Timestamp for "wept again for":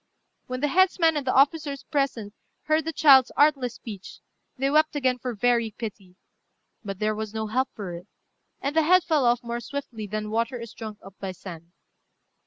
4.71-5.35